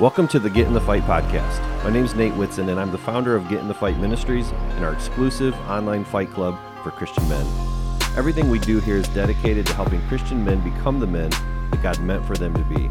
[0.00, 1.60] Welcome to the Get in the Fight podcast.
[1.84, 4.50] My name is Nate Whitson, and I'm the founder of Get in the Fight Ministries
[4.50, 7.46] and our exclusive online fight club for Christian men.
[8.16, 12.00] Everything we do here is dedicated to helping Christian men become the men that God
[12.00, 12.90] meant for them to be.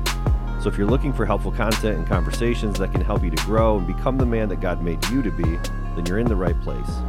[0.62, 3.80] So if you're looking for helpful content and conversations that can help you to grow
[3.80, 5.58] and become the man that God made you to be,
[5.96, 7.00] then you're in the right place.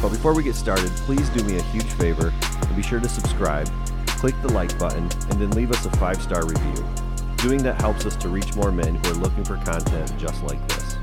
[0.00, 2.32] But before we get started, please do me a huge favor
[2.62, 3.70] and be sure to subscribe,
[4.06, 7.03] click the like button, and then leave us a five star review.
[7.44, 10.66] Doing that helps us to reach more men who are looking for content just like
[10.66, 10.96] this.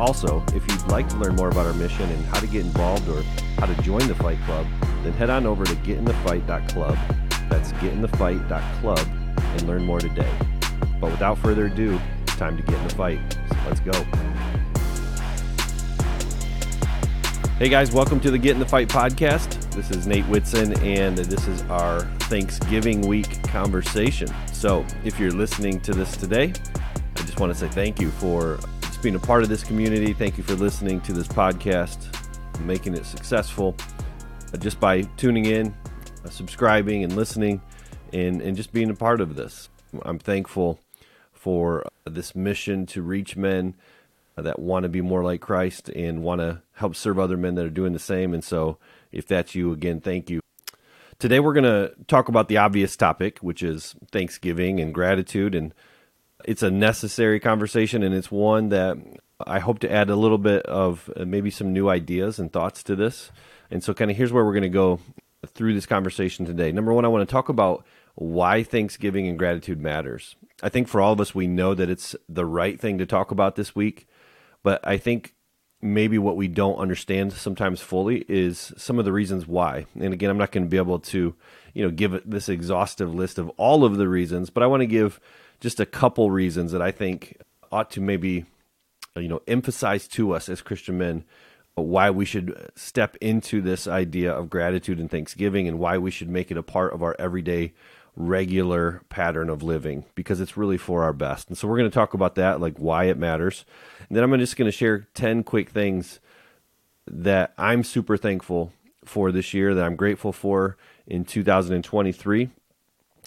[0.00, 3.08] Also, if you'd like to learn more about our mission and how to get involved
[3.08, 3.22] or
[3.58, 4.66] how to join the Fight Club,
[5.04, 6.98] then head on over to getinthefight.club.
[7.48, 10.28] That's getinthefight.club and learn more today.
[11.00, 13.20] But without further ado, it's time to get in the fight.
[13.48, 13.92] So let's go.
[17.60, 19.72] Hey guys, welcome to the Get in the Fight podcast.
[19.76, 24.28] This is Nate Whitson, and this is our Thanksgiving week conversation.
[24.52, 26.52] So, if you're listening to this today,
[27.16, 30.12] I just want to say thank you for just being a part of this community.
[30.12, 32.06] Thank you for listening to this podcast,
[32.60, 33.74] making it successful
[34.52, 35.74] uh, just by tuning in,
[36.22, 37.62] uh, subscribing, and listening,
[38.12, 39.70] and, and just being a part of this.
[40.02, 40.80] I'm thankful
[41.32, 43.74] for this mission to reach men
[44.36, 47.64] that want to be more like Christ and want to help serve other men that
[47.64, 48.34] are doing the same.
[48.34, 48.76] And so,
[49.12, 50.40] if that's you, again, thank you.
[51.18, 55.52] Today, we're going to talk about the obvious topic, which is Thanksgiving and gratitude.
[55.52, 55.74] And
[56.44, 58.96] it's a necessary conversation, and it's one that
[59.44, 62.84] I hope to add a little bit of uh, maybe some new ideas and thoughts
[62.84, 63.32] to this.
[63.68, 65.00] And so, kind of, here's where we're going to go
[65.44, 66.70] through this conversation today.
[66.70, 70.36] Number one, I want to talk about why Thanksgiving and gratitude matters.
[70.62, 73.32] I think for all of us, we know that it's the right thing to talk
[73.32, 74.06] about this week,
[74.62, 75.34] but I think
[75.80, 79.86] maybe what we don't understand sometimes fully is some of the reasons why.
[79.98, 81.34] And again, I'm not going to be able to,
[81.72, 84.86] you know, give this exhaustive list of all of the reasons, but I want to
[84.86, 85.20] give
[85.60, 87.40] just a couple reasons that I think
[87.70, 88.44] ought to maybe,
[89.16, 91.24] you know, emphasize to us as Christian men
[91.74, 96.28] why we should step into this idea of gratitude and thanksgiving and why we should
[96.28, 97.72] make it a part of our everyday
[98.18, 101.48] regular pattern of living because it's really for our best.
[101.48, 103.64] And so we're going to talk about that, like why it matters.
[104.08, 106.18] And then I'm just going to share 10 quick things
[107.06, 108.72] that I'm super thankful
[109.04, 110.76] for this year, that I'm grateful for
[111.06, 112.50] in 2023.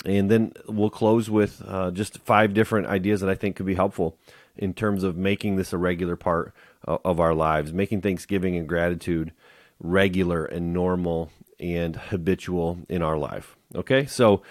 [0.03, 3.75] And then we'll close with uh, just five different ideas that I think could be
[3.75, 4.17] helpful
[4.57, 6.53] in terms of making this a regular part
[6.83, 9.31] of our lives, making Thanksgiving and gratitude
[9.79, 13.55] regular and normal and habitual in our life.
[13.73, 14.41] Okay, so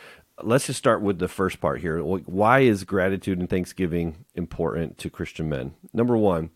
[0.42, 2.02] let's just start with the first part here.
[2.02, 5.74] Why is gratitude and thanksgiving important to Christian men?
[5.92, 6.50] Number one,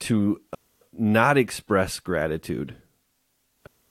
[0.00, 0.40] to
[0.92, 2.76] not express gratitude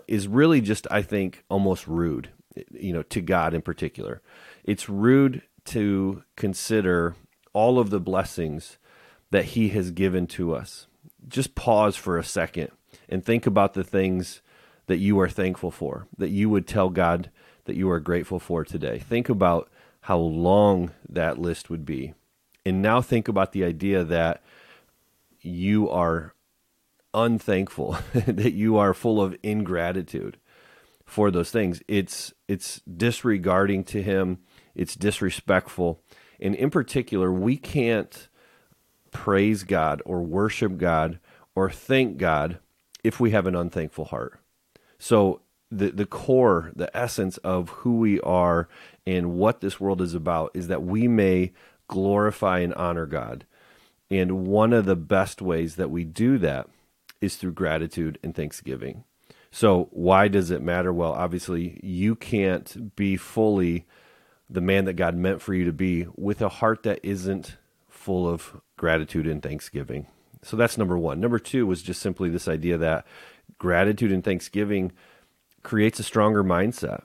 [0.08, 2.30] is really just, I think, almost rude,
[2.72, 4.22] you know, to God in particular.
[4.64, 7.16] It's rude to consider
[7.54, 8.78] all of the blessings
[9.32, 10.88] that He has given to us.
[11.28, 12.72] Just pause for a second
[13.10, 14.42] and think about the things
[14.88, 17.30] that you are thankful for, that you would tell God
[17.68, 18.98] that you are grateful for today.
[18.98, 19.70] Think about
[20.02, 22.14] how long that list would be.
[22.66, 24.42] And now think about the idea that
[25.42, 26.34] you are
[27.14, 30.38] unthankful, that you are full of ingratitude
[31.06, 31.82] for those things.
[31.88, 34.40] It's it's disregarding to him,
[34.76, 36.02] it's disrespectful.
[36.40, 38.28] And in particular, we can't
[39.12, 41.20] praise God or worship God
[41.56, 42.60] or thank God
[43.04, 44.40] if we have an unthankful heart.
[45.00, 45.42] So
[45.72, 48.68] the the core, the essence of who we are
[49.06, 51.52] and what this world is about is that we may
[51.88, 53.46] glorify and honor God.
[54.10, 56.68] And one of the best ways that we do that
[57.20, 59.04] is through gratitude and thanksgiving.
[59.52, 60.94] So, why does it matter?
[60.94, 63.86] Well, obviously, you can't be fully
[64.50, 67.58] the man that God meant for you to be with a heart that isn't
[67.90, 70.08] full of gratitude and thanksgiving.
[70.44, 71.20] So, that's number one.
[71.20, 73.06] Number two was just simply this idea that
[73.58, 74.92] gratitude and thanksgiving
[75.68, 77.04] creates a stronger mindset.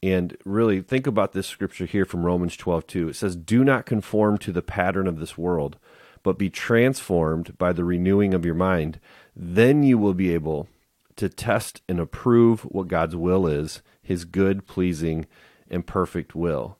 [0.00, 3.08] And really think about this scripture here from Romans 12, 2.
[3.08, 5.76] It says, Do not conform to the pattern of this world,
[6.22, 9.00] but be transformed by the renewing of your mind.
[9.34, 10.68] Then you will be able
[11.16, 15.26] to test and approve what God's will is, his good, pleasing,
[15.68, 16.78] and perfect will.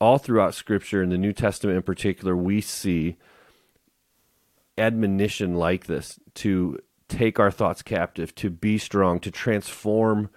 [0.00, 3.18] All throughout Scripture, in the New Testament in particular, we see
[4.78, 6.78] admonition like this to
[7.12, 10.30] take our thoughts captive, to be strong, to transform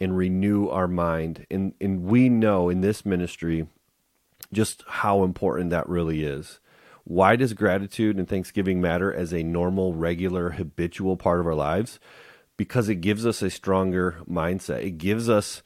[0.00, 1.46] and renew our mind.
[1.50, 3.66] And, and we know in this ministry
[4.52, 6.58] just how important that really is.
[7.04, 11.98] Why does gratitude and thanksgiving matter as a normal, regular, habitual part of our lives?
[12.56, 14.84] Because it gives us a stronger mindset.
[14.84, 15.62] It gives us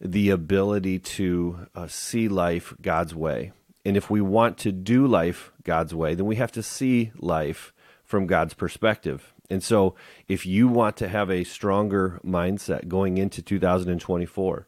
[0.00, 3.52] the ability to uh, see life God's way.
[3.84, 7.72] And if we want to do life God's way, then we have to see life
[8.04, 9.32] from God's perspective.
[9.48, 9.94] And so,
[10.28, 14.66] if you want to have a stronger mindset going into 2024,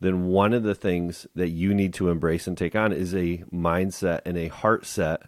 [0.00, 3.44] then one of the things that you need to embrace and take on is a
[3.52, 5.22] mindset and a heart set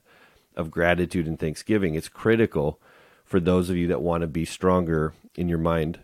[0.56, 1.94] of gratitude and thanksgiving.
[1.94, 2.81] It's critical
[3.25, 6.00] for those of you that want to be stronger in your mind.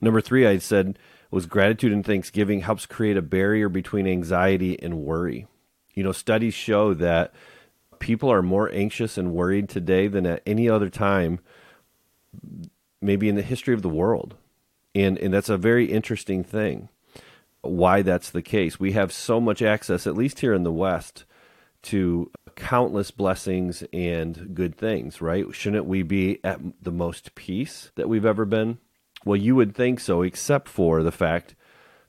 [0.00, 0.98] Number three, I said
[1.30, 5.48] was gratitude and thanksgiving helps create a barrier between anxiety and worry.
[5.94, 7.32] You know, studies show that
[7.98, 11.40] people are more anxious and worried today than at any other time,
[13.00, 14.36] maybe in the history of the world.
[14.94, 16.88] And, and that's a very interesting thing
[17.64, 18.78] why that's the case.
[18.78, 21.24] We have so much access, at least here in the West,
[21.82, 25.46] to countless blessings and good things, right?
[25.52, 28.78] Shouldn't we be at the most peace that we've ever been?
[29.24, 31.54] Well, you would think so, except for the fact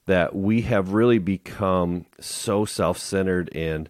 [0.06, 3.90] that we have really become so self centered and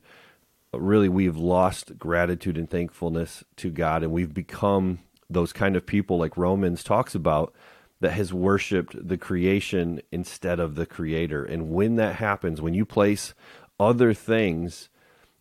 [0.71, 4.99] really we've lost gratitude and thankfulness to God, and we've become
[5.29, 7.53] those kind of people like Romans talks about
[8.01, 11.43] that has worshiped the creation instead of the creator.
[11.43, 13.33] And when that happens, when you place
[13.79, 14.89] other things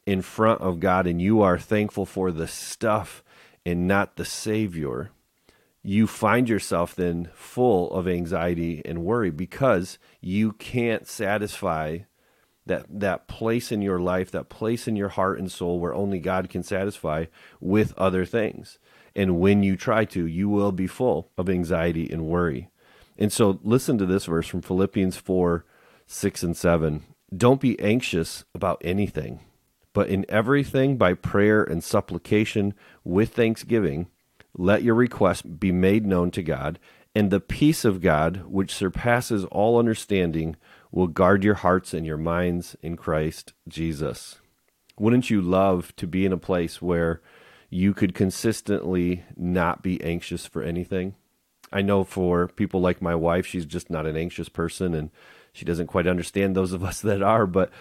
[0.06, 3.22] in front of God and you are thankful for the stuff
[3.66, 5.10] and not the Savior,
[5.82, 11.98] you find yourself then full of anxiety and worry because you can't satisfy
[12.66, 16.18] that that place in your life, that place in your heart and soul where only
[16.18, 17.26] God can satisfy
[17.60, 18.78] with other things.
[19.16, 22.68] And when you try to, you will be full of anxiety and worry.
[23.16, 25.64] And so listen to this verse from Philippians 4
[26.06, 27.02] 6 and 7.
[27.34, 29.40] Don't be anxious about anything,
[29.92, 34.08] but in everything by prayer and supplication with thanksgiving,
[34.56, 36.78] let your requests be made known to God,
[37.14, 40.56] and the peace of God, which surpasses all understanding,
[40.90, 44.40] will guard your hearts and your minds in Christ Jesus.
[44.98, 47.20] Wouldn't you love to be in a place where
[47.74, 51.12] you could consistently not be anxious for anything.
[51.72, 55.10] I know for people like my wife, she's just not an anxious person and
[55.52, 57.72] she doesn't quite understand those of us that are, but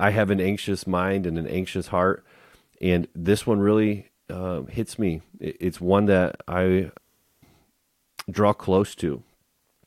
[0.00, 2.24] I have an anxious mind and an anxious heart.
[2.80, 5.20] And this one really uh, hits me.
[5.38, 6.90] It's one that I
[8.30, 9.22] draw close to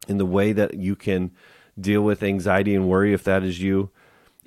[0.07, 1.31] in the way that you can
[1.79, 3.89] deal with anxiety and worry if that is you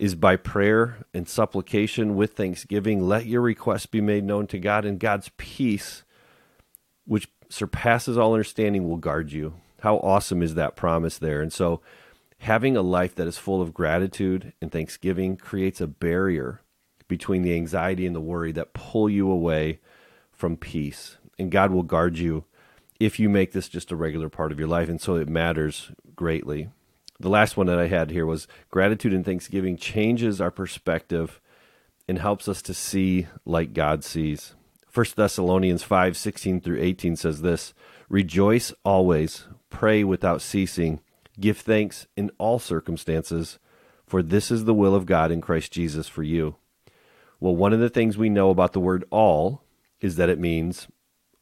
[0.02, 3.06] is by prayer and supplication with thanksgiving.
[3.06, 6.02] Let your requests be made known to God, and God's peace,
[7.06, 9.54] which surpasses all understanding, will guard you.
[9.82, 11.40] How awesome is that promise there?
[11.40, 11.82] And so,
[12.38, 16.62] having a life that is full of gratitude and thanksgiving creates a barrier
[17.06, 19.78] between the anxiety and the worry that pull you away
[20.32, 21.16] from peace.
[21.38, 22.44] And God will guard you
[22.98, 24.88] if you make this just a regular part of your life.
[24.88, 26.70] And so it matters greatly
[27.22, 31.40] the last one that I had here was gratitude and thanksgiving changes our perspective
[32.08, 34.54] and helps us to see like God sees.
[34.92, 37.72] 1 Thessalonians 5 16 through 18 says this
[38.08, 41.00] Rejoice always, pray without ceasing,
[41.40, 43.58] give thanks in all circumstances,
[44.04, 46.56] for this is the will of God in Christ Jesus for you.
[47.40, 49.62] Well, one of the things we know about the word all
[50.00, 50.88] is that it means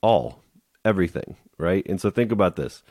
[0.03, 0.43] all,
[0.85, 1.85] everything, right?
[1.88, 2.82] And so think about this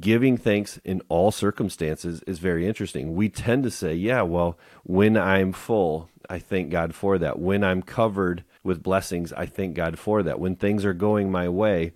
[0.00, 3.14] giving thanks in all circumstances is very interesting.
[3.14, 7.38] We tend to say, yeah, well, when I'm full, I thank God for that.
[7.38, 10.40] When I'm covered with blessings, I thank God for that.
[10.40, 11.92] When things are going my way,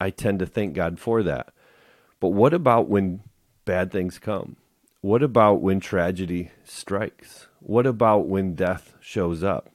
[0.00, 1.52] I tend to thank God for that.
[2.20, 3.20] But what about when
[3.64, 4.56] bad things come?
[5.00, 7.48] What about when tragedy strikes?
[7.60, 9.70] What about when death shows up?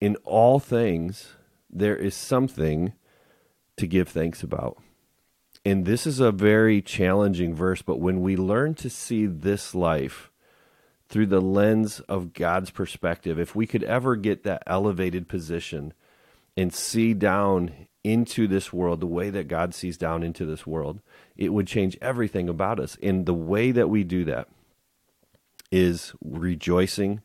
[0.00, 1.34] In all things,
[1.70, 2.92] there is something
[3.76, 4.76] to give thanks about.
[5.64, 10.30] And this is a very challenging verse, but when we learn to see this life
[11.08, 15.92] through the lens of God's perspective, if we could ever get that elevated position
[16.56, 21.00] and see down into this world the way that God sees down into this world,
[21.36, 22.96] it would change everything about us.
[23.00, 24.48] And the way that we do that
[25.70, 27.20] is rejoicing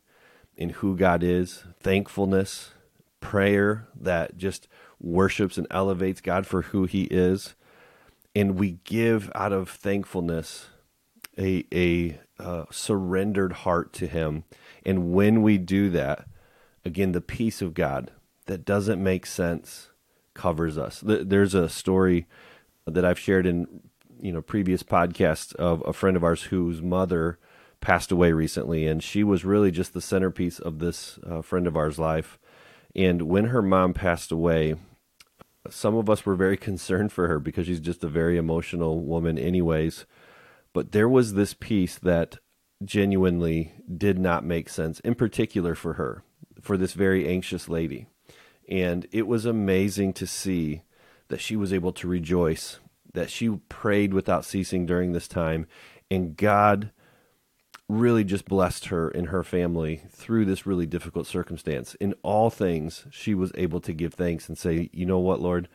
[0.56, 2.72] in who God is, thankfulness,
[3.20, 4.68] prayer that just
[5.00, 7.56] worships and elevates God for who He is
[8.36, 10.68] and we give out of thankfulness
[11.38, 14.44] a a uh, surrendered heart to him.
[14.86, 16.26] And when we do that
[16.86, 18.12] again the peace of god
[18.46, 19.90] that doesn't make sense
[20.34, 21.04] covers us.
[21.04, 22.28] There's a story
[22.86, 23.82] that i've shared in
[24.22, 27.38] you know previous podcasts of a friend of ours whose mother
[27.82, 31.76] passed away recently and she was really just the centerpiece of this uh, friend of
[31.76, 32.40] ours life.
[32.96, 34.76] And when her mom passed away
[35.74, 39.38] some of us were very concerned for her because she's just a very emotional woman,
[39.38, 40.06] anyways.
[40.74, 42.38] But there was this peace that
[42.84, 46.24] genuinely did not make sense, in particular for her.
[46.62, 48.08] for this very anxious lady.
[48.70, 50.82] And it was amazing to see
[51.30, 52.80] that she was able to rejoice,
[53.14, 55.68] that she prayed without ceasing during this time,
[56.10, 56.92] and God
[57.90, 61.96] really just blessed her and her family through this really difficult circumstance.
[61.96, 65.70] In all things, she was able to give thanks and say, "You know what, Lord?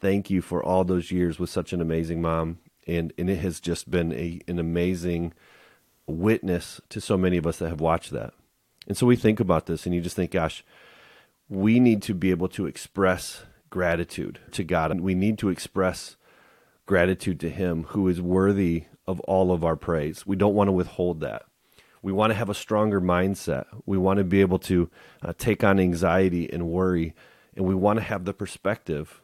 [0.00, 3.60] Thank you for all those years with such an amazing mom." And and it has
[3.60, 5.32] just been a an amazing
[6.06, 8.34] witness to so many of us that have watched that.
[8.86, 10.64] And so we think about this and you just think, gosh,
[11.48, 14.90] we need to be able to express gratitude to God.
[14.90, 16.16] And we need to express
[16.86, 20.26] gratitude to Him who is worthy of all of our praise.
[20.26, 21.44] We don't want to withhold that.
[22.04, 23.64] We want to have a stronger mindset.
[23.86, 24.90] We want to be able to
[25.22, 27.14] uh, take on anxiety and worry.
[27.56, 29.22] And we want to have the perspective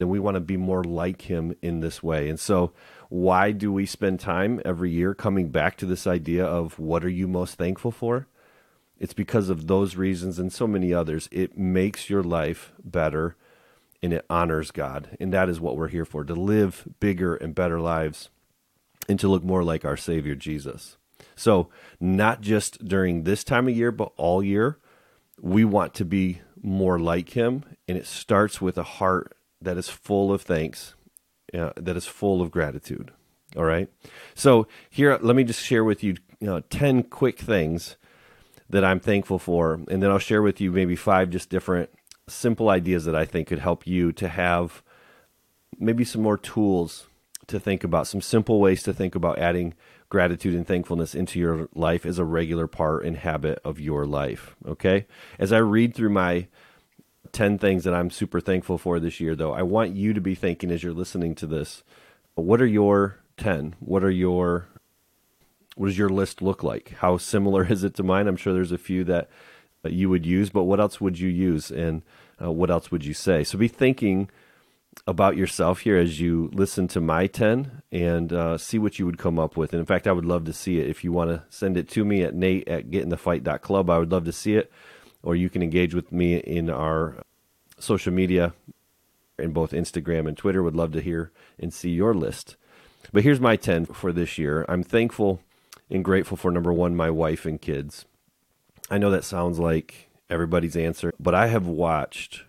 [0.00, 2.28] and we want to be more like Him in this way.
[2.28, 2.72] And so,
[3.10, 7.08] why do we spend time every year coming back to this idea of what are
[7.08, 8.26] you most thankful for?
[8.98, 11.28] It's because of those reasons and so many others.
[11.30, 13.36] It makes your life better
[14.02, 15.16] and it honors God.
[15.20, 18.30] And that is what we're here for to live bigger and better lives
[19.08, 20.96] and to look more like our Savior Jesus.
[21.36, 21.68] So,
[22.00, 24.78] not just during this time of year, but all year,
[25.40, 27.64] we want to be more like Him.
[27.86, 30.94] And it starts with a heart that is full of thanks,
[31.54, 33.12] uh, that is full of gratitude.
[33.54, 33.88] All right.
[34.34, 37.96] So, here, let me just share with you, you know, 10 quick things
[38.68, 39.74] that I'm thankful for.
[39.88, 41.90] And then I'll share with you maybe five just different
[42.28, 44.82] simple ideas that I think could help you to have
[45.78, 47.06] maybe some more tools
[47.46, 49.74] to think about, some simple ways to think about adding
[50.08, 54.54] gratitude and thankfulness into your life as a regular part and habit of your life.
[54.66, 55.06] Okay.
[55.38, 56.46] As I read through my
[57.32, 60.34] 10 things that I'm super thankful for this year, though, I want you to be
[60.34, 61.82] thinking as you're listening to this
[62.34, 63.76] what are your 10?
[63.80, 64.68] What are your
[65.74, 66.94] what does your list look like?
[66.98, 68.26] How similar is it to mine?
[68.26, 69.28] I'm sure there's a few that
[69.84, 72.02] you would use, but what else would you use and
[72.42, 73.44] uh, what else would you say?
[73.44, 74.30] So be thinking
[75.06, 79.18] about yourself here as you listen to my 10 and uh, see what you would
[79.18, 79.72] come up with.
[79.72, 80.88] And in fact, I would love to see it.
[80.88, 84.24] If you want to send it to me at nate at getinthefight.club, I would love
[84.24, 84.72] to see it.
[85.22, 87.16] Or you can engage with me in our
[87.78, 88.54] social media
[89.38, 90.62] in both Instagram and Twitter.
[90.62, 92.56] Would love to hear and see your list.
[93.12, 94.64] But here's my 10 for this year.
[94.68, 95.40] I'm thankful
[95.90, 98.04] and grateful for number one, my wife and kids.
[98.90, 102.42] I know that sounds like everybody's answer, but I have watched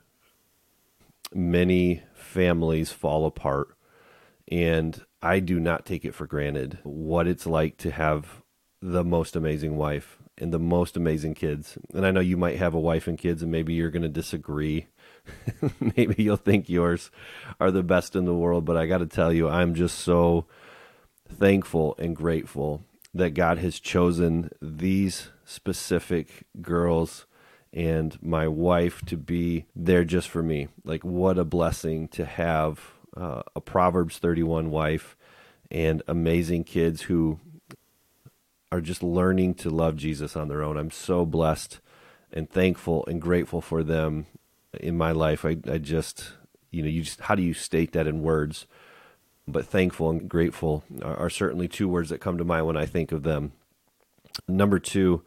[1.33, 3.69] many families fall apart,
[4.51, 8.43] and I do not take it for granted what it's like to have
[8.81, 11.77] the most amazing wife and the most amazing kids.
[11.93, 14.09] And I know you might have a wife and kids, and maybe you're going to
[14.09, 14.87] disagree.
[15.97, 17.09] maybe you'll think yours
[17.59, 20.45] are the best in the world, but I got to tell you, I'm just so
[21.27, 27.25] thankful and grateful that God has chosen these specific girls
[27.73, 30.67] and my wife to be there just for me.
[30.83, 35.15] Like, what a blessing to have uh, a Proverbs 31 wife
[35.69, 37.39] and amazing kids who
[38.71, 40.77] are just learning to love Jesus on their own.
[40.77, 41.79] I'm so blessed
[42.31, 44.25] and thankful and grateful for them
[44.73, 45.45] in my life.
[45.45, 46.31] I, I just,
[46.71, 48.65] you know, you just, how do you state that in words?
[49.47, 52.85] But thankful and grateful are, are certainly two words that come to mind when I
[52.85, 53.53] think of them.
[54.47, 55.23] Number two,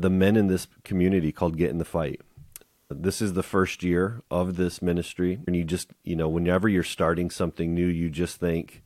[0.00, 2.20] the men in this community called Get in the Fight.
[2.88, 5.40] This is the first year of this ministry.
[5.46, 8.82] And you just, you know, whenever you're starting something new, you just think,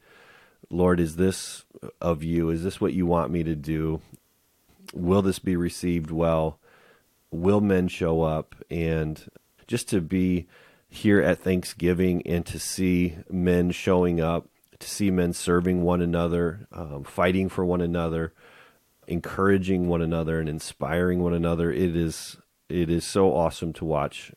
[0.71, 1.64] Lord, is this
[2.00, 2.49] of you?
[2.50, 4.00] Is this what you want me to do?
[4.95, 6.59] Will this be received well?
[7.31, 8.55] Will men show up?
[8.71, 9.23] And
[9.67, 10.47] just to be
[10.88, 14.49] here at Thanksgiving and to see men showing up,
[14.79, 18.33] to see men serving one another, um, fighting for one another,
[19.11, 21.71] encouraging one another and inspiring one another.
[21.73, 22.37] It is
[22.69, 24.33] it is so awesome to watch,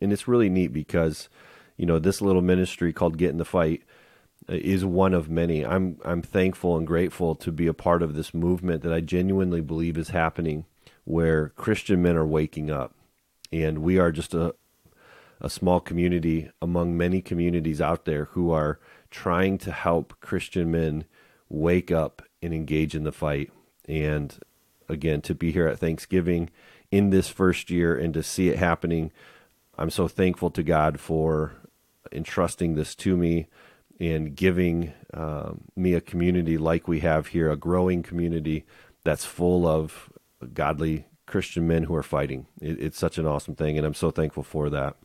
[0.00, 1.28] and it's really neat because
[1.76, 3.82] you know this little ministry called Get in the Fight
[4.48, 5.64] uh, is one of many.
[5.64, 9.62] I'm I'm thankful and grateful to be a part of this movement that I genuinely
[9.62, 10.66] believe is happening,
[11.04, 12.94] where Christian men are waking up,
[13.50, 14.54] and we are just a
[15.40, 18.78] a small community among many communities out there who are
[19.10, 21.04] trying to help Christian men
[21.48, 23.50] wake up and engage in the fight.
[23.86, 24.36] And
[24.88, 26.50] again, to be here at Thanksgiving
[26.90, 29.12] in this first year and to see it happening,
[29.78, 31.52] I'm so thankful to God for
[32.12, 33.46] entrusting this to me
[33.98, 38.64] and giving um, me a community like we have here, a growing community
[39.04, 40.12] that's full of
[40.52, 42.46] godly Christian men who are fighting.
[42.60, 44.96] It, it's such an awesome thing, and I'm so thankful for that.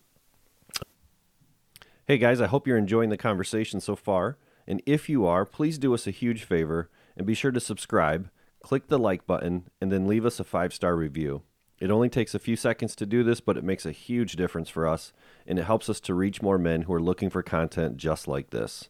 [2.08, 4.38] Hey guys, I hope you're enjoying the conversation so far.
[4.68, 8.30] And if you are, please do us a huge favor and be sure to subscribe
[8.64, 11.44] click the like button, and then leave us a five star review.
[11.80, 14.70] It only takes a few seconds to do this, but it makes a huge difference
[14.70, 15.14] for us,
[15.48, 18.52] and it helps us to reach more men who are looking for content just like
[18.52, 18.90] this.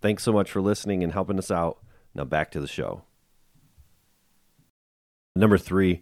[0.00, 1.78] Thanks so much for listening and helping us out.
[2.14, 3.02] Now back to the show.
[5.36, 6.00] Number three,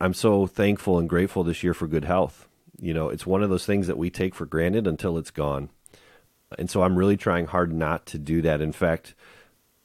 [0.00, 2.48] I'm so thankful and grateful this year for good health.
[2.80, 5.70] You know, it's one of those things that we take for granted until it's gone.
[6.56, 8.60] And so I'm really trying hard not to do that.
[8.60, 9.14] In fact,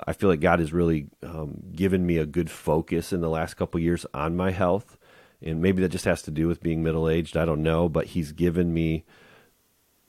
[0.05, 3.55] I feel like God has really um, given me a good focus in the last
[3.55, 4.97] couple years on my health
[5.43, 7.35] and maybe that just has to do with being middle aged.
[7.35, 9.03] I don't know, but he's given me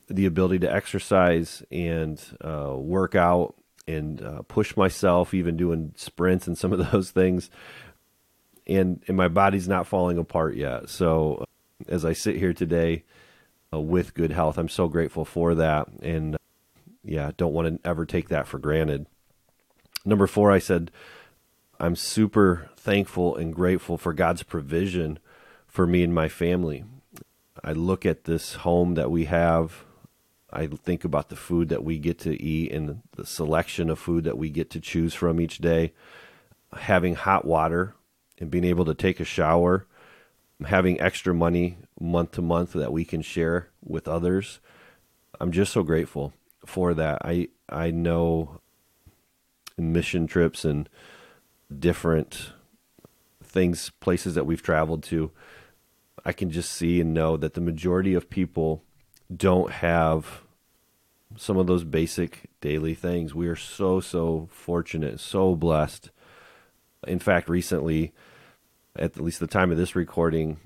[0.09, 6.47] the ability to exercise and uh, work out and uh, push myself, even doing sprints
[6.47, 7.51] and some of those things.
[8.67, 10.89] And and my body's not falling apart yet.
[10.89, 11.45] So
[11.89, 13.05] as I sit here today
[13.73, 15.89] uh, with good health, I'm so grateful for that.
[16.01, 16.37] And
[17.05, 19.07] yeah, don't want to ever take that for granted.
[20.05, 20.91] Number four, I said
[21.81, 25.19] I'm super thankful and grateful for God's provision
[25.67, 26.85] for me and my family.
[27.63, 29.85] I look at this home that we have.
[30.53, 34.25] I think about the food that we get to eat and the selection of food
[34.25, 35.93] that we get to choose from each day.
[36.77, 37.95] Having hot water
[38.39, 39.87] and being able to take a shower,
[40.67, 44.61] having extra money month to month that we can share with others.
[45.41, 46.33] I'm just so grateful
[46.67, 47.19] for that.
[47.25, 48.61] I I know
[49.77, 50.89] in mission trips and
[51.77, 52.53] different
[53.43, 55.31] things, places that we've traveled to,
[56.25, 58.83] I can just see and know that the majority of people
[59.35, 60.43] don't have
[61.37, 63.35] some of those basic daily things.
[63.35, 66.11] We are so, so fortunate, so blessed.
[67.07, 68.13] In fact, recently,
[68.97, 70.59] at least the time of this recording,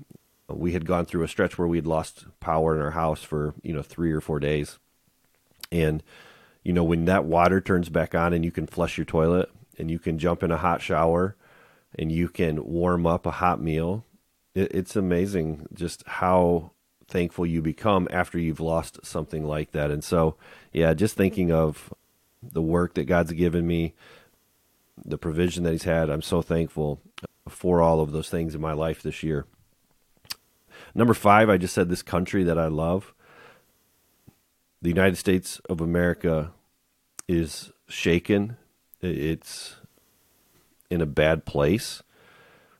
[0.47, 3.53] we had gone through a stretch where we had lost power in our house for,
[3.61, 4.79] you know, three or four days.
[5.71, 6.03] And,
[6.63, 9.89] you know, when that water turns back on and you can flush your toilet and
[9.89, 11.35] you can jump in a hot shower
[11.97, 14.05] and you can warm up a hot meal
[14.55, 16.71] it, it's amazing just how
[17.07, 19.91] thankful you become after you've lost something like that.
[19.91, 20.35] And so,
[20.71, 21.93] yeah, just thinking of
[22.41, 23.95] the work that God's given me,
[25.03, 27.01] the provision that He's had, I'm so thankful
[27.47, 29.45] for all of those things in my life this year.
[30.93, 33.13] Number five, I just said this country that I love.
[34.81, 36.51] The United States of America
[37.27, 38.57] is shaken.
[39.01, 39.75] It's
[40.89, 42.01] in a bad place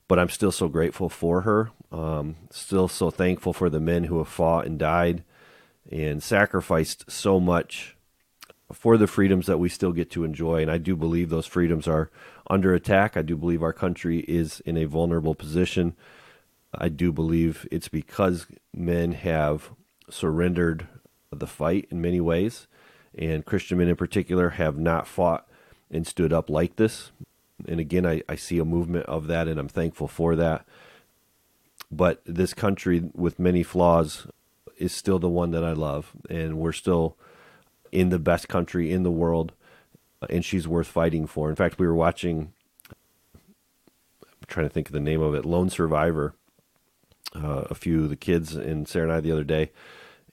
[0.10, 1.72] but I'm still so grateful for her.
[1.92, 5.24] Um, still so thankful for the men who have fought and died
[5.90, 7.96] and sacrificed so much
[8.74, 10.64] for the freedoms that we still get to enjoy.
[10.64, 12.10] And I do believe those freedoms are
[12.50, 13.16] under attack.
[13.16, 15.96] I do believe our country is in a vulnerable position.
[16.74, 19.70] I do believe it's because men have
[20.10, 20.88] surrendered
[21.32, 22.68] the fight in many ways,
[23.18, 25.48] and Christian men in particular have not fought
[25.92, 27.12] and stood up like this
[27.68, 30.66] and again, I, I see a movement of that, and I'm thankful for that.
[31.92, 34.28] But this country, with many flaws,
[34.78, 37.18] is still the one that I love, and we're still
[37.92, 39.54] in the best country in the world,
[40.30, 41.50] and she's worth fighting for.
[41.50, 42.54] In fact, we were watching.
[42.92, 46.34] I'm trying to think of the name of it, Lone Survivor.
[47.36, 49.70] Uh, a few of the kids and Sarah and I the other day,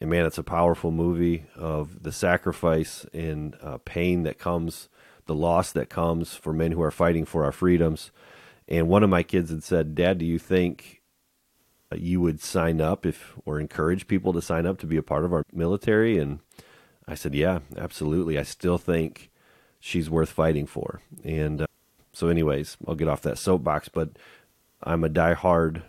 [0.00, 4.88] and man, it's a powerful movie of the sacrifice and uh, pain that comes
[5.26, 8.10] the loss that comes for men who are fighting for our freedoms.
[8.68, 11.02] And one of my kids had said, Dad, do you think
[11.94, 15.24] you would sign up if or encourage people to sign up to be a part
[15.24, 16.18] of our military?
[16.18, 16.40] And
[17.08, 18.38] I said, Yeah, absolutely.
[18.38, 19.30] I still think
[19.80, 21.00] she's worth fighting for.
[21.24, 21.66] And uh,
[22.12, 24.10] so, anyways, I'll get off that soapbox, but
[24.82, 25.82] I'm a die-hard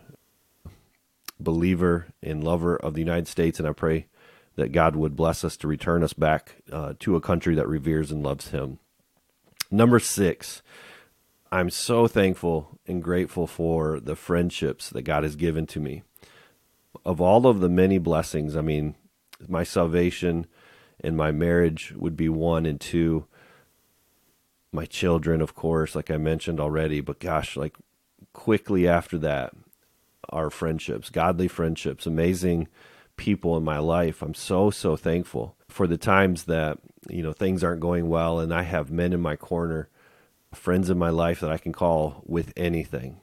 [1.40, 4.08] believer and lover of the United States, and I pray
[4.56, 8.12] that God would bless us to return us back uh, to a country that reveres
[8.12, 8.80] and loves Him.
[9.70, 10.62] Number six,
[11.52, 16.04] I'm so thankful and grateful for the friendships that God has given to me.
[17.06, 18.96] Of all of the many blessings, I mean,
[19.48, 20.48] my salvation
[21.00, 23.28] and my marriage would be one and two.
[24.72, 27.76] My children, of course, like I mentioned already, but gosh, like
[28.34, 29.54] quickly after that,
[30.30, 32.68] our friendships, godly friendships, amazing
[33.16, 34.22] people in my life.
[34.22, 38.54] I'm so, so thankful for the times that you know things aren't going well and
[38.54, 39.90] i have men in my corner
[40.54, 43.20] friends in my life that i can call with anything.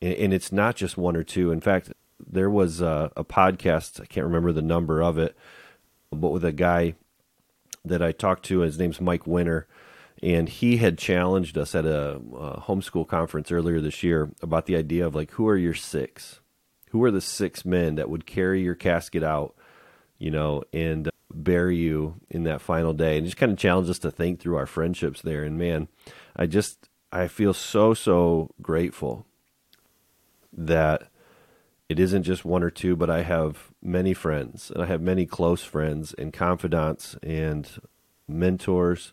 [0.00, 1.50] And, and it's not just one or two.
[1.50, 1.92] In fact
[2.24, 5.36] there was a, a, podcast i can't remember the number of it
[6.12, 6.94] but with a guy
[7.84, 9.66] that i talked to his name's mike winter
[10.22, 14.76] and he had challenged us at a, a homeschool conference earlier this year about the
[14.76, 16.40] idea of like who are your six
[16.90, 19.54] who are the six men that would carry your casket out
[20.18, 23.98] you know and bury you in that final day and just kind of challenge us
[23.98, 25.88] to think through our friendships there and man
[26.36, 29.26] i just i feel so so grateful
[30.52, 31.08] that
[31.92, 35.26] it isn't just one or two, but I have many friends, and I have many
[35.26, 37.68] close friends and confidants and
[38.26, 39.12] mentors.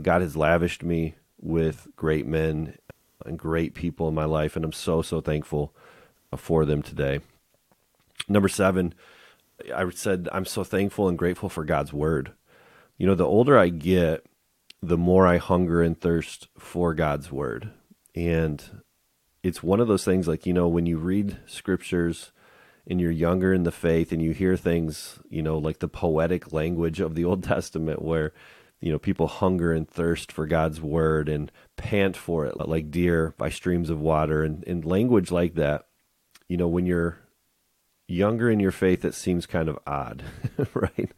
[0.00, 2.78] God has lavished me with great men
[3.26, 5.74] and great people in my life, and I'm so, so thankful
[6.32, 7.20] uh, for them today.
[8.28, 8.94] Number seven,
[9.74, 12.32] I said, I'm so thankful and grateful for God's word.
[12.96, 14.24] You know, the older I get,
[14.82, 17.70] the more I hunger and thirst for God's word.
[18.14, 18.82] And
[19.42, 22.32] it's one of those things like, you know, when you read scriptures
[22.86, 26.52] and you're younger in the faith and you hear things, you know, like the poetic
[26.52, 28.32] language of the Old Testament where,
[28.82, 33.32] you know, people hunger and thirst for God's word and pant for it like deer
[33.38, 35.86] by streams of water and, and language like that.
[36.48, 37.20] You know, when you're
[38.08, 40.24] younger in your faith, it seems kind of odd,
[40.74, 41.12] right?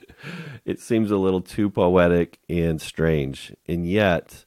[0.67, 3.57] It seems a little too poetic and strange.
[3.67, 4.45] And yet,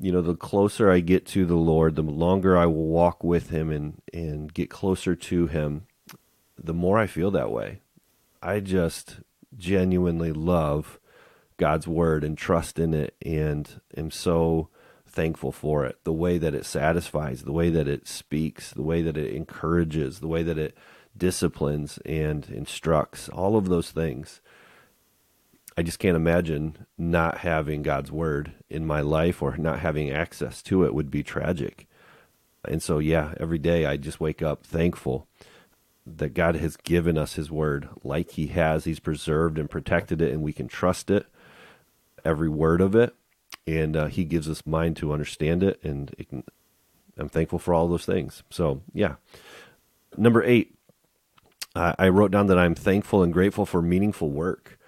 [0.00, 3.50] you know, the closer I get to the Lord, the longer I will walk with
[3.50, 5.86] Him and, and get closer to Him,
[6.60, 7.80] the more I feel that way.
[8.42, 9.20] I just
[9.56, 10.98] genuinely love
[11.56, 14.68] God's Word and trust in it and am so
[15.06, 15.98] thankful for it.
[16.04, 20.20] The way that it satisfies, the way that it speaks, the way that it encourages,
[20.20, 20.76] the way that it
[21.16, 24.40] disciplines and instructs, all of those things.
[25.76, 30.62] I just can't imagine not having God's word in my life or not having access
[30.64, 31.86] to it would be tragic.
[32.66, 35.26] And so, yeah, every day I just wake up thankful
[36.06, 38.84] that God has given us His word like He has.
[38.84, 41.26] He's preserved and protected it, and we can trust it,
[42.24, 43.14] every word of it.
[43.66, 46.44] And uh, He gives us mind to understand it, and it can,
[47.16, 48.42] I'm thankful for all those things.
[48.50, 49.14] So, yeah.
[50.16, 50.74] Number eight,
[51.74, 54.78] uh, I wrote down that I'm thankful and grateful for meaningful work.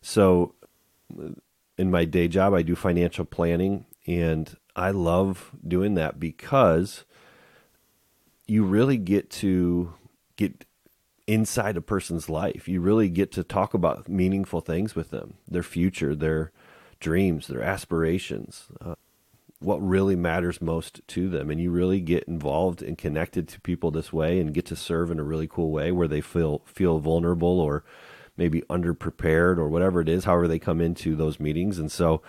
[0.00, 0.54] So,
[1.78, 7.04] in my day job, I do financial planning, and I love doing that because
[8.46, 9.94] you really get to
[10.36, 10.64] get
[11.26, 12.68] inside a person's life.
[12.68, 16.52] You really get to talk about meaningful things with them, their future, their
[17.02, 18.68] dreams, their aspirations.
[18.80, 18.94] Uh,
[19.62, 21.50] what really matters most to them.
[21.50, 25.10] And you really get involved and connected to people this way and get to serve
[25.10, 27.84] in a really cool way where they feel feel vulnerable or
[28.36, 31.78] maybe underprepared or whatever it is however they come into those meetings.
[31.78, 32.22] And so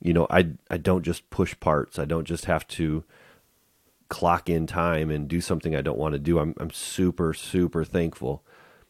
[0.00, 1.98] you know I I don't just push parts.
[1.98, 3.04] I don't just have to
[4.08, 6.38] clock in time and do something I don't want to do.
[6.38, 8.42] I'm I'm super super thankful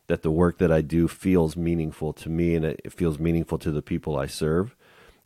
[0.07, 3.71] that the work that I do feels meaningful to me and it feels meaningful to
[3.71, 4.75] the people I serve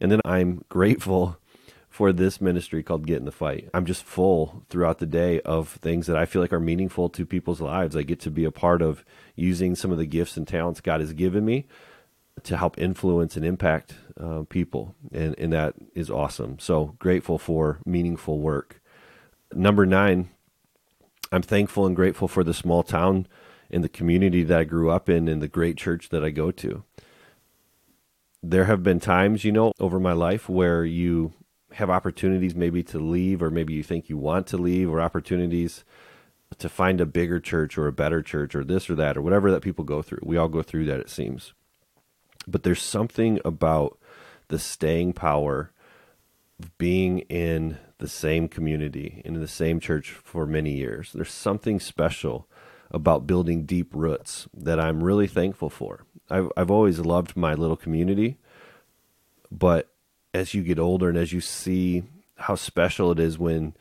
[0.00, 1.38] and then I'm grateful
[1.88, 3.68] for this ministry called Get in the Fight.
[3.74, 7.26] I'm just full throughout the day of things that I feel like are meaningful to
[7.26, 7.96] people's lives.
[7.96, 11.00] I get to be a part of using some of the gifts and talents God
[11.00, 11.66] has given me
[12.44, 16.58] to help influence and impact uh, people, and, and that is awesome.
[16.58, 18.80] So grateful for meaningful work.
[19.52, 20.30] Number nine,
[21.32, 23.26] I'm thankful and grateful for the small town
[23.70, 26.50] and the community that I grew up in and the great church that I go
[26.52, 26.84] to.
[28.42, 31.32] There have been times, you know, over my life where you
[31.72, 35.84] have opportunities maybe to leave, or maybe you think you want to leave, or opportunities
[36.56, 39.50] to find a bigger church or a better church or this or that or whatever
[39.50, 40.20] that people go through.
[40.22, 41.52] We all go through that, it seems.
[42.46, 43.98] But there's something about
[44.48, 45.72] the staying power
[46.58, 51.12] of being in the same community, in the same church for many years.
[51.12, 52.48] There's something special
[52.90, 56.04] about building deep roots that I'm really thankful for.
[56.30, 58.38] I've, I've always loved my little community,
[59.50, 59.90] but
[60.34, 62.02] as you get older and as you see
[62.36, 63.74] how special it is when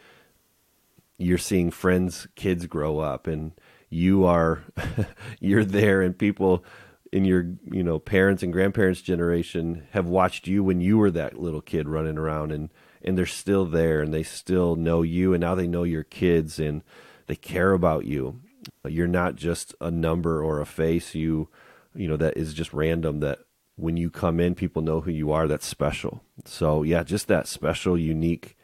[1.17, 3.51] you're seeing friends kids grow up and
[3.89, 4.63] you are
[5.39, 6.63] you're there and people
[7.11, 11.39] in your you know parents and grandparents generation have watched you when you were that
[11.39, 12.69] little kid running around and
[13.03, 16.59] and they're still there and they still know you and now they know your kids
[16.59, 16.83] and
[17.27, 18.39] they care about you
[18.87, 21.47] you're not just a number or a face you
[21.95, 23.39] you know that is just random that
[23.77, 25.47] when you come in, people know who you are.
[25.47, 26.21] That's special.
[26.45, 28.57] So, yeah, just that special, unique,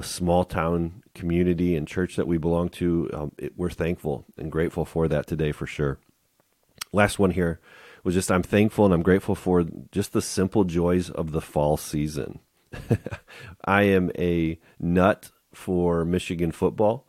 [0.00, 3.10] small town community and church that we belong to.
[3.12, 5.98] Um, it, we're thankful and grateful for that today for sure.
[6.92, 7.60] Last one here
[8.04, 11.76] was just I'm thankful and I'm grateful for just the simple joys of the fall
[11.76, 12.38] season.
[13.64, 17.07] I am a nut for Michigan football.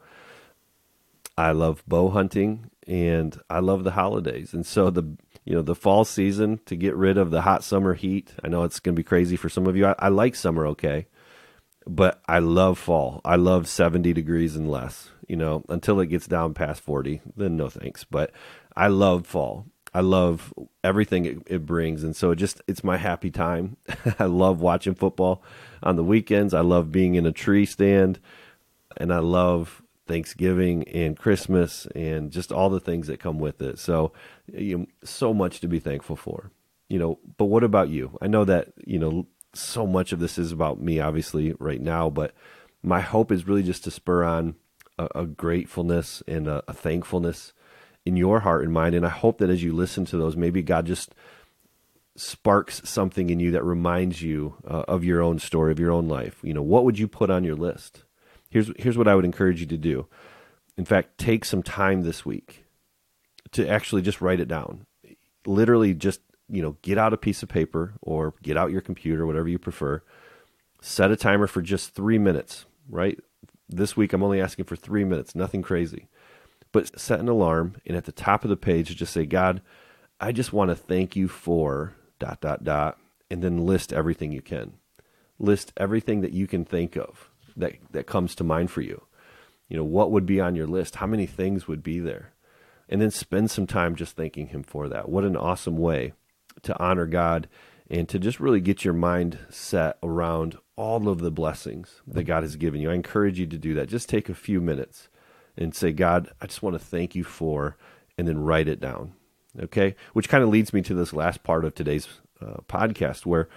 [1.39, 4.53] I love bow hunting and I love the holidays.
[4.53, 7.93] And so the you know the fall season to get rid of the hot summer
[7.93, 8.33] heat.
[8.43, 9.87] I know it's going to be crazy for some of you.
[9.87, 11.07] I, I like summer okay,
[11.87, 13.21] but I love fall.
[13.23, 15.11] I love 70 degrees and less.
[15.29, 18.03] You know, until it gets down past 40, then no thanks.
[18.03, 18.31] But
[18.75, 19.65] I love fall.
[19.93, 23.77] I love everything it, it brings, and so it just it's my happy time.
[24.19, 25.41] I love watching football
[25.81, 26.53] on the weekends.
[26.53, 28.19] I love being in a tree stand,
[28.97, 33.77] and I love Thanksgiving and Christmas and just all the things that come with it.
[33.77, 34.11] So,
[34.51, 36.51] you know, so much to be thankful for.
[36.89, 38.17] You know, but what about you?
[38.19, 42.09] I know that, you know, so much of this is about me obviously right now,
[42.09, 42.33] but
[42.81, 44.55] my hope is really just to spur on
[44.97, 47.53] a, a gratefulness and a, a thankfulness
[48.05, 48.95] in your heart and mind.
[48.95, 51.13] And I hope that as you listen to those, maybe God just
[52.15, 56.07] sparks something in you that reminds you uh, of your own story, of your own
[56.07, 56.39] life.
[56.41, 58.03] You know, what would you put on your list?
[58.49, 60.07] Here's here's what I would encourage you to do.
[60.77, 62.65] In fact, take some time this week
[63.51, 64.85] to actually just write it down.
[65.45, 69.25] Literally just, you know, get out a piece of paper or get out your computer,
[69.25, 70.01] whatever you prefer.
[70.81, 73.19] Set a timer for just 3 minutes, right?
[73.67, 76.07] This week I'm only asking for 3 minutes, nothing crazy.
[76.71, 79.61] But set an alarm and at the top of the page just say, "God,
[80.19, 82.97] I just want to thank you for dot dot dot
[83.29, 84.73] and then list everything you can.
[85.37, 87.28] List everything that you can think of
[87.59, 89.03] that that comes to mind for you.
[89.67, 90.95] You know, what would be on your list?
[90.95, 92.33] How many things would be there?
[92.87, 95.07] And then spend some time just thanking him for that.
[95.09, 96.13] What an awesome way
[96.63, 97.47] to honor God
[97.89, 102.43] and to just really get your mind set around all of the blessings that God
[102.43, 102.89] has given you.
[102.89, 103.89] I encourage you to do that.
[103.89, 105.09] Just take a few minutes
[105.57, 107.77] and say, God, I just want to thank you for,
[108.17, 109.13] and then write it down.
[109.59, 112.07] Okay, which kind of leads me to this last part of today's
[112.39, 113.49] uh, podcast, where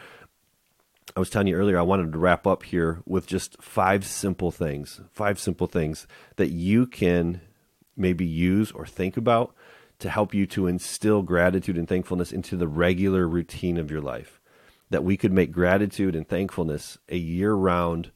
[1.17, 4.51] I was telling you earlier, I wanted to wrap up here with just five simple
[4.51, 7.41] things, five simple things that you can
[7.97, 9.55] maybe use or think about
[9.99, 14.41] to help you to instill gratitude and thankfulness into the regular routine of your life.
[14.91, 18.11] That we could make gratitude and thankfulness a year round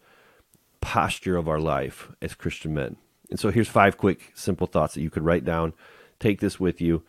[0.81, 2.97] posture of our life as Christian men.
[3.31, 5.73] And so here's five quick, simple thoughts that you could write down.
[6.21, 7.03] Take this with you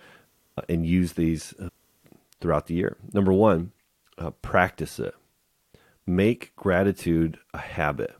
[0.57, 1.69] uh, and use these uh,
[2.41, 2.97] throughout the year.
[3.13, 3.71] Number one,
[4.17, 5.15] uh, practice it.
[6.07, 8.15] Make gratitude a habit.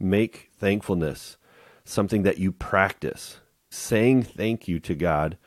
[0.00, 1.36] Make thankfulness
[1.84, 3.38] something that you practice.
[3.70, 5.38] Saying thank you to God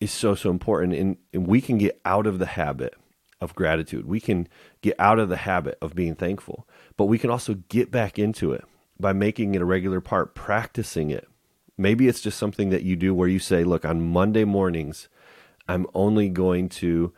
[0.00, 0.94] is so, so important.
[0.94, 2.94] And, and we can get out of the habit
[3.40, 4.06] of gratitude.
[4.06, 4.48] We can
[4.80, 8.52] get out of the habit of being thankful, but we can also get back into
[8.52, 8.64] it
[9.00, 11.26] by making it a regular part, practicing it.
[11.76, 15.08] Maybe it's just something that you do where you say, look, on Monday mornings,
[15.66, 17.12] I'm only going to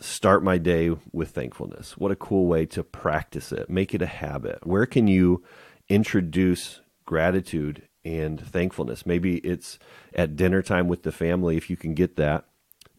[0.00, 1.96] start my day with thankfulness.
[1.96, 3.70] What a cool way to practice it.
[3.70, 4.66] Make it a habit.
[4.66, 5.42] Where can you
[5.88, 9.06] introduce gratitude and thankfulness?
[9.06, 9.78] Maybe it's
[10.14, 12.46] at dinner time with the family if you can get that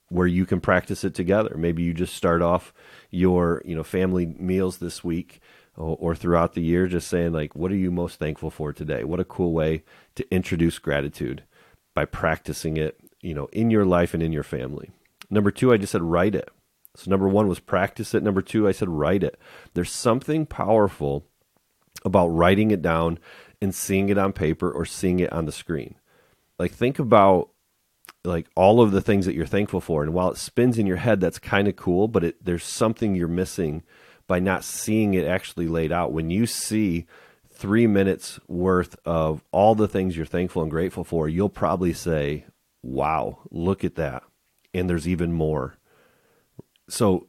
[0.09, 1.55] where you can practice it together.
[1.57, 2.73] Maybe you just start off
[3.09, 5.41] your, you know, family meals this week
[5.75, 9.03] or, throughout the year just saying like what are you most thankful for today?
[9.03, 9.83] What a cool way
[10.15, 11.43] to introduce gratitude
[11.93, 14.91] by practicing it you know, in your life and in your family.
[15.31, 16.47] Number two, I just said write it.
[16.97, 18.23] So number one was practice it.
[18.23, 19.39] Number two, I said write it.
[19.73, 21.25] There's something powerful
[22.03, 23.19] about writing it down
[23.61, 25.95] and seeing it on paper or seeing it on the screen.
[26.59, 27.49] Like think about
[28.23, 30.97] like all of the things that you're thankful for and while it spins in your
[30.97, 33.83] head that's kind of cool but it, there's something you're missing
[34.27, 37.05] by not seeing it actually laid out when you see
[37.51, 42.45] three minutes worth of all the things you're thankful and grateful for you'll probably say
[42.85, 44.23] wow, look at that.
[44.73, 45.77] And there's even more.
[46.87, 47.27] So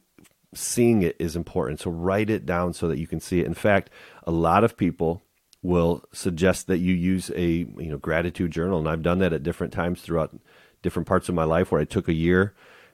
[0.53, 1.79] seeing it is important.
[1.79, 3.45] So write it down so that you can see it.
[3.45, 3.89] In fact,
[4.23, 5.21] a lot of people
[5.61, 9.43] will suggest that you use a you know gratitude journal and I've done that at
[9.43, 10.37] different times throughout
[10.81, 12.53] different parts of my life where I took a year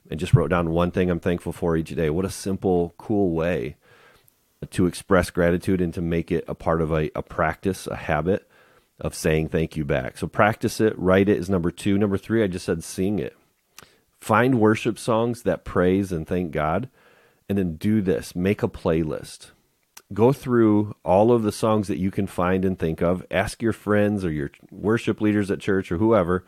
[0.09, 2.09] and just wrote down one thing I'm thankful for each day.
[2.09, 3.75] What a simple, cool way
[4.71, 8.49] to express gratitude and to make it a part of a, a practice, a habit
[8.99, 10.17] of saying thank you back.
[10.17, 11.97] So practice it, write it is number two.
[11.97, 13.35] Number three, I just said seeing it.
[14.23, 16.87] Find worship songs that praise and thank God,
[17.49, 19.51] and then do this make a playlist.
[20.13, 23.25] Go through all of the songs that you can find and think of.
[23.29, 26.45] Ask your friends or your worship leaders at church or whoever,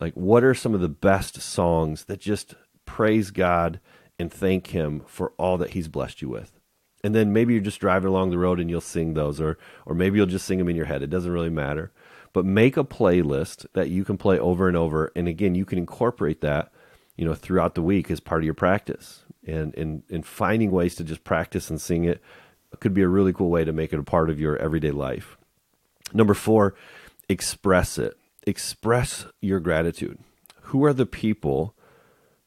[0.00, 3.78] like, what are some of the best songs that just praise God
[4.18, 6.58] and thank Him for all that He's blessed you with?
[7.04, 9.94] and then maybe you're just driving along the road and you'll sing those or or
[9.94, 11.92] maybe you'll just sing them in your head it doesn't really matter
[12.32, 15.78] but make a playlist that you can play over and over and again you can
[15.78, 16.72] incorporate that
[17.16, 20.94] you know throughout the week as part of your practice and and and finding ways
[20.94, 22.20] to just practice and sing it
[22.80, 25.36] could be a really cool way to make it a part of your everyday life
[26.12, 26.74] number 4
[27.28, 30.18] express it express your gratitude
[30.62, 31.74] who are the people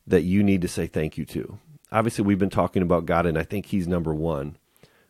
[0.06, 1.58] that you need to say thank you to
[1.92, 4.58] obviously we've been talking about God and I think he's number 1.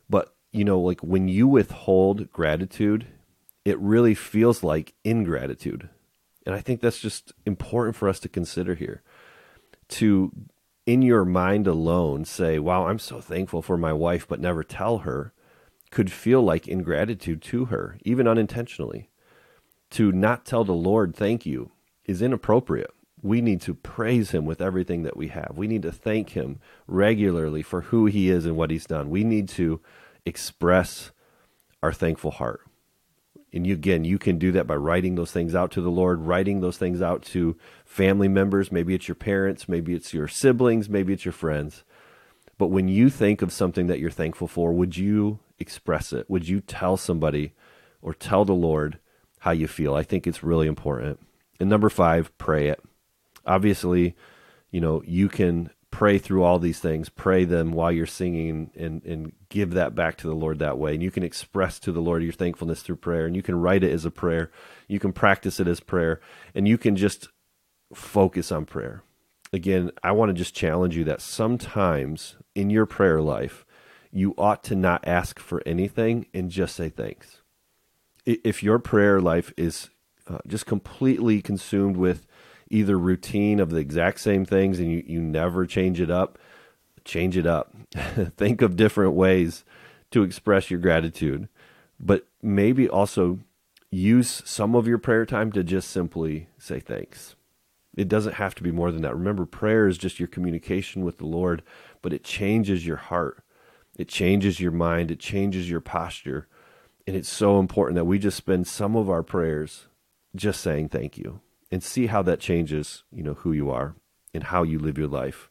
[0.10, 3.08] But, you know, like when you withhold gratitude,
[3.66, 5.90] it really feels like ingratitude.
[6.46, 9.04] And I think that's just important for us to consider here.
[9.90, 10.32] To
[10.86, 15.00] in your mind alone say, "Wow, I'm so thankful for my wife," but never tell
[15.00, 15.34] her
[15.92, 19.10] could feel like ingratitude to her, even unintentionally.
[19.92, 21.72] to not tell the Lord thank you
[22.06, 22.92] is inappropriate.
[23.22, 25.54] We need to praise him with everything that we have.
[25.58, 29.10] We need to thank him regularly for who he is and what he's done.
[29.10, 29.82] We need to
[30.26, 31.12] express
[31.84, 32.62] our thankful heart.
[33.52, 36.22] And you, again, you can do that by writing those things out to the Lord,
[36.22, 38.72] writing those things out to family members.
[38.72, 41.84] Maybe it's your parents, maybe it's your siblings, maybe it's your friends.
[42.58, 46.30] But when you think of something that you're thankful for, would you express it?
[46.30, 47.54] Would you tell somebody
[48.02, 49.00] or tell the Lord
[49.40, 49.96] how you feel?
[49.96, 51.20] I think it's really important.
[51.60, 52.82] And number five, pray it.
[53.46, 54.16] Obviously,
[54.72, 59.04] you know, you can pray through all these things, pray them while you're singing and,
[59.04, 60.94] and give that back to the Lord that way.
[60.94, 63.84] And you can express to the Lord your thankfulness through prayer and you can write
[63.84, 64.52] it as a prayer.
[64.88, 66.22] You can practice it as prayer
[66.54, 67.30] and you can just
[67.94, 69.04] focus on prayer.
[69.52, 73.66] Again, I want to just challenge you that sometimes in your prayer life,
[74.12, 77.42] you ought to not ask for anything and just say thanks.
[78.26, 79.90] If your prayer life is
[80.28, 82.28] uh, just completely consumed with
[82.70, 86.38] either routine of the exact same things and you, you never change it up,
[87.10, 87.74] change it up.
[88.38, 89.66] Think of different ways
[90.12, 91.50] to express your gratitude,
[92.00, 93.40] but maybe also
[93.92, 97.36] use some of your prayer time to just simply say thanks.
[97.98, 99.16] It doesn't have to be more than that.
[99.16, 101.64] Remember, prayer is just your communication with the Lord,
[102.02, 103.44] but it changes your heart,
[103.98, 106.48] it changes your mind, it changes your posture.
[107.08, 109.88] And it's so important that we just spend some of our prayers
[110.36, 111.42] just saying thank you
[111.72, 113.96] and see how that changes, you know, who you are
[114.32, 115.49] and how you live your life.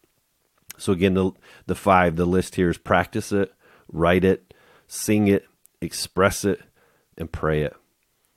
[0.78, 1.32] So again, the
[1.66, 3.52] the five, the list here is practice it,
[3.92, 4.54] write it,
[4.86, 5.46] sing it,
[5.80, 6.60] express it,
[7.16, 7.74] and pray it.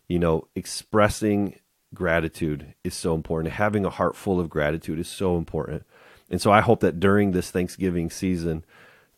[0.07, 1.59] You know, expressing
[1.93, 3.53] gratitude is so important.
[3.53, 5.83] Having a heart full of gratitude is so important.
[6.29, 8.63] And so I hope that during this Thanksgiving season,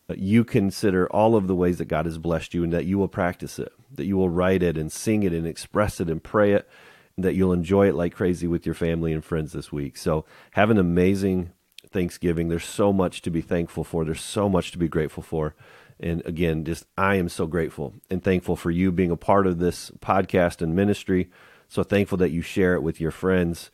[0.08, 2.98] uh, you consider all of the ways that God has blessed you and that you
[2.98, 6.22] will practice it, that you will write it and sing it and express it and
[6.22, 6.68] pray it
[7.16, 9.96] and that you'll enjoy it like crazy with your family and friends this week.
[9.96, 11.52] So have an amazing
[11.94, 12.48] Thanksgiving.
[12.48, 14.04] There's so much to be thankful for.
[14.04, 15.54] There's so much to be grateful for.
[15.98, 19.58] And again, just I am so grateful and thankful for you being a part of
[19.58, 21.30] this podcast and ministry.
[21.68, 23.70] So thankful that you share it with your friends,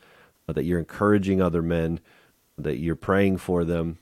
[0.47, 1.99] uh, that you're encouraging other men,
[2.57, 3.97] that you're praying for them.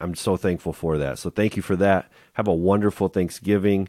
[0.00, 1.18] I'm so thankful for that.
[1.18, 2.10] So thank you for that.
[2.34, 3.88] Have a wonderful Thanksgiving.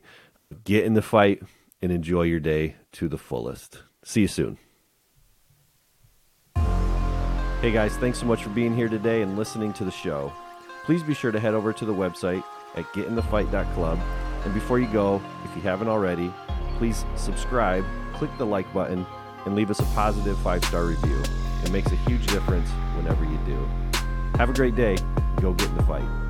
[0.65, 1.41] Get in the fight
[1.81, 3.83] and enjoy your day to the fullest.
[4.03, 4.62] See you soon.
[7.63, 10.33] Hey guys, thanks so much for being here today and listening to the show.
[10.83, 12.43] Please be sure to head over to the website
[12.75, 13.99] at getinthefight.club.
[14.43, 16.33] And before you go, if you haven't already,
[16.77, 19.05] please subscribe, click the like button,
[19.45, 21.23] and leave us a positive five star review.
[21.63, 23.65] It makes a huge difference whenever you do.
[24.35, 24.97] Have a great day.
[25.39, 26.22] Go get in the fight.